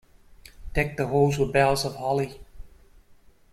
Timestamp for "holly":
1.97-2.39